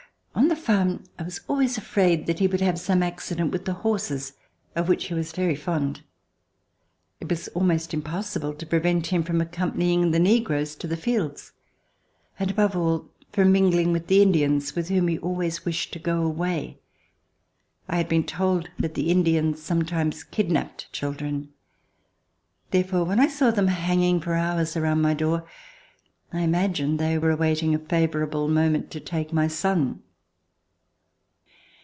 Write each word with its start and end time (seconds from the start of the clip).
On 0.33 0.47
the 0.47 0.55
farm 0.55 1.03
I 1.19 1.23
was 1.23 1.41
always 1.49 1.77
afraid 1.77 2.25
that 2.25 2.39
he 2.39 2.47
would 2.47 2.61
have 2.61 2.79
some 2.79 3.03
accident 3.03 3.51
with 3.51 3.65
the 3.65 3.73
horses 3.73 4.33
of 4.77 4.87
which 4.87 5.07
he 5.07 5.13
was 5.13 5.31
very 5.33 5.55
fond. 5.57 6.01
It 7.19 7.29
was 7.29 7.47
almost 7.49 7.93
impossible 7.93 8.53
to 8.53 8.65
prevent 8.65 9.07
him 9.07 9.23
from 9.23 9.41
accompanying 9.41 10.11
the 10.11 10.19
negroes 10.19 10.73
to 10.77 10.87
the 10.87 10.95
fields, 10.97 11.51
and 12.39 12.49
above 12.51 12.77
all 12.77 13.09
from 13.33 13.51
mingling 13.51 13.91
with 13.91 14.07
the 14.07 14.21
Indians, 14.21 14.73
with 14.73 14.87
whom 14.87 15.09
he 15.09 15.17
always 15.19 15.65
wished 15.65 15.91
to 15.93 15.99
go 15.99 16.21
away. 16.23 16.77
I 17.89 17.97
had 17.97 18.07
been 18.07 18.23
told 18.25 18.69
that 18.79 18.93
the 18.93 19.11
Indians 19.11 19.61
sometimes 19.61 20.23
kidnapped 20.23 20.91
children. 20.93 21.49
Therefore, 22.71 23.03
when 23.03 23.19
I 23.19 23.27
saw 23.27 23.51
them 23.51 23.67
hanging 23.67 24.21
for 24.21 24.33
hours 24.35 24.77
around 24.77 25.01
my 25.01 25.13
door 25.13 25.45
I 26.31 26.39
imagined 26.41 26.99
they 26.99 27.17
were 27.17 27.31
awaiting 27.31 27.75
a 27.75 27.79
favorable 27.79 28.47
moment 28.47 28.89
to 28.91 29.01
take 29.01 29.33
my 29.33 29.47
son. 29.49 30.01